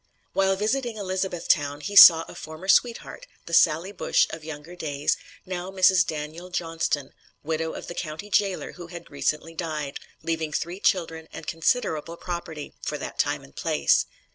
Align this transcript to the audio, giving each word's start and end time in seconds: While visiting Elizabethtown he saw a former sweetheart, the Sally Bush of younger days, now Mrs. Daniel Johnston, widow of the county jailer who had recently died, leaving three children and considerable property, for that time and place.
While 0.33 0.55
visiting 0.55 0.97
Elizabethtown 0.97 1.79
he 1.81 1.95
saw 1.95 2.23
a 2.27 2.33
former 2.33 2.67
sweetheart, 2.67 3.27
the 3.45 3.53
Sally 3.53 3.91
Bush 3.91 4.25
of 4.31 4.43
younger 4.43 4.75
days, 4.75 5.15
now 5.45 5.69
Mrs. 5.69 6.03
Daniel 6.07 6.49
Johnston, 6.49 7.13
widow 7.43 7.73
of 7.73 7.85
the 7.85 7.93
county 7.93 8.31
jailer 8.31 8.71
who 8.71 8.87
had 8.87 9.11
recently 9.11 9.53
died, 9.53 9.99
leaving 10.23 10.53
three 10.53 10.79
children 10.79 11.27
and 11.31 11.45
considerable 11.45 12.17
property, 12.17 12.73
for 12.81 12.97
that 12.97 13.19
time 13.19 13.43
and 13.43 13.55
place. 13.55 14.07